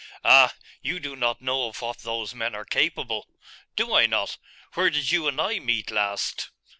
'Ah, 0.23 0.55
you 0.81 0.99
do 0.99 1.15
not 1.15 1.43
know 1.43 1.67
of 1.67 1.79
what 1.79 1.99
those 1.99 2.33
men 2.33 2.55
are 2.55 2.65
capable!' 2.65 3.27
'Do 3.75 3.93
I 3.93 4.07
not? 4.07 4.37
Where 4.73 4.89
did 4.89 5.11
you 5.11 5.27
and 5.27 5.39
I 5.39 5.59
meet 5.59 5.91
last? 5.91 6.49